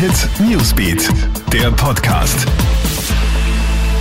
[0.00, 1.10] Hit Newsbeat,
[1.52, 2.46] der Podcast.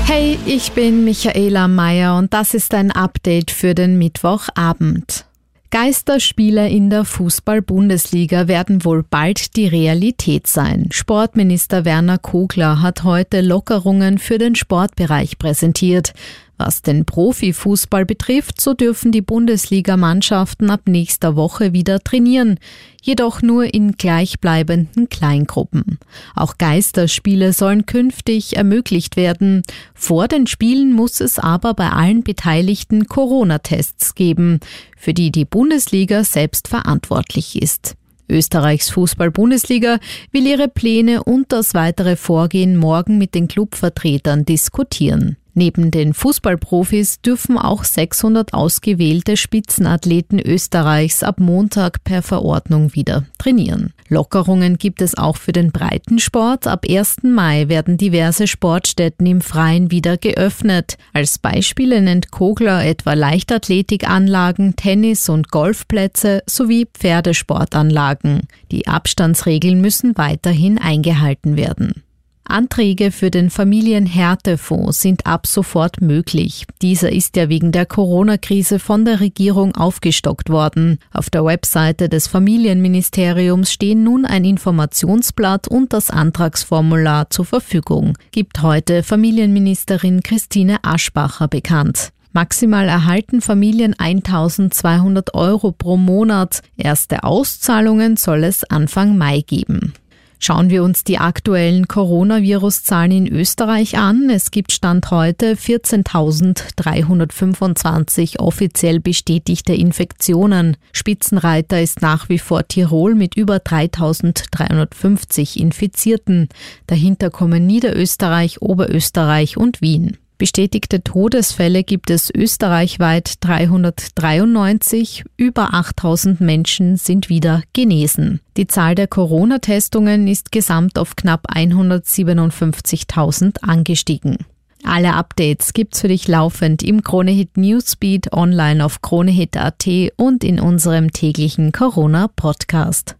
[0.05, 5.25] Hey, ich bin Michaela Mayer und das ist ein Update für den Mittwochabend.
[5.71, 10.87] Geisterspiele in der Fußball-Bundesliga werden wohl bald die Realität sein.
[10.91, 16.13] Sportminister Werner Kogler hat heute Lockerungen für den Sportbereich präsentiert.
[16.61, 22.59] Was den Profifußball betrifft, so dürfen die Bundesligamannschaften ab nächster Woche wieder trainieren,
[23.01, 25.99] jedoch nur in gleichbleibenden Kleingruppen.
[26.35, 29.61] Auch Geisterspiele sollen künftig ermöglicht werden.
[29.93, 34.59] Vor den Spielen muss es aber bei allen Beteiligten Corona-Tests geben,
[34.97, 37.95] für die die Bundesliga selbst verantwortlich ist.
[38.27, 39.99] Österreichs Fußball-Bundesliga
[40.33, 45.37] will ihre Pläne und das weitere Vorgehen morgen mit den Clubvertretern diskutieren.
[45.53, 53.93] Neben den Fußballprofis dürfen auch 600 ausgewählte Spitzenathleten Österreichs ab Montag per Verordnung wieder trainieren.
[54.09, 56.67] Lockerungen gibt es auch für den Breitensport.
[56.67, 57.17] Ab 1.
[57.23, 60.97] Mai werden diverse Sportstätten im Freien wieder geöffnet.
[61.13, 68.41] Als Beispiele nennt Kogler etwa Leichtathletikanlagen, Tennis- und Golfplätze sowie Pferdesportanlagen.
[68.71, 72.03] Die Abstandsregeln müssen weiterhin eingehalten werden.
[72.49, 76.65] Anträge für den Familienhärtefonds sind ab sofort möglich.
[76.81, 80.99] Dieser ist ja wegen der Corona-Krise von der Regierung aufgestockt worden.
[81.11, 88.61] Auf der Webseite des Familienministeriums stehen nun ein Informationsblatt und das Antragsformular zur Verfügung, gibt
[88.61, 92.11] heute Familienministerin Christine Aschbacher bekannt.
[92.31, 96.61] Maximal erhalten Familien 1200 Euro pro Monat.
[96.77, 99.93] Erste Auszahlungen soll es Anfang Mai geben.
[100.41, 104.29] Schauen wir uns die aktuellen Coronavirus-Zahlen in Österreich an.
[104.29, 110.77] Es gibt Stand heute 14.325 offiziell bestätigte Infektionen.
[110.93, 116.47] Spitzenreiter ist nach wie vor Tirol mit über 3.350 Infizierten.
[116.87, 120.19] Dahinter kommen Niederösterreich, Oberösterreich und Wien.
[120.39, 128.39] Bestätigte Todesfälle gibt es österreichweit 393, über 8000 Menschen sind wieder genesen.
[128.55, 134.37] Die Zahl der Corona-Testungen ist gesamt auf knapp 157.000 angestiegen.
[134.85, 139.85] Alle Updates gibt's für dich laufend im Kronehit Newsbeat online auf kronehit.at
[140.15, 143.17] und in unserem täglichen Corona Podcast.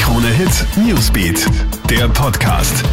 [0.00, 1.46] Kronehit Newsbeat,
[1.88, 2.84] der Podcast.